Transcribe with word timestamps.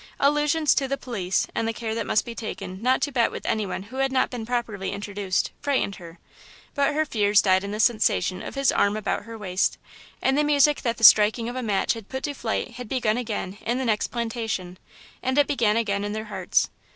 Allusions 0.19 0.73
to 0.73 0.87
the 0.87 0.97
police, 0.97 1.45
and 1.53 1.67
the 1.67 1.73
care 1.73 1.93
that 1.93 2.07
must 2.07 2.25
be 2.25 2.33
taken 2.33 2.81
not 2.81 3.01
to 3.03 3.11
bet 3.11 3.29
with 3.29 3.45
anyone 3.45 3.83
who 3.83 3.97
had 3.97 4.11
not 4.11 4.31
been 4.31 4.47
properly 4.47 4.91
introduced, 4.91 5.51
frightened 5.61 5.97
her; 5.97 6.17
but 6.73 6.95
her 6.95 7.05
fears 7.05 7.39
died 7.39 7.63
in 7.63 7.69
the 7.71 7.79
sensation 7.79 8.41
of 8.41 8.55
his 8.55 8.71
arm 8.71 8.97
about 8.97 9.25
her 9.25 9.37
waist, 9.37 9.77
and 10.19 10.35
the 10.39 10.43
music 10.43 10.81
that 10.81 10.97
the 10.97 11.03
striking 11.03 11.47
of 11.49 11.55
a 11.55 11.61
match 11.61 11.93
had 11.93 12.09
put 12.09 12.23
to 12.23 12.33
flight 12.33 12.71
had 12.71 12.89
begun 12.89 13.15
again 13.17 13.59
in 13.63 13.77
the 13.77 13.85
next 13.85 14.07
plantation, 14.07 14.79
and 15.21 15.37
it 15.37 15.45
began 15.45 15.77
again 15.77 16.03
in 16.03 16.13
their 16.13 16.25
hearts. 16.25 16.71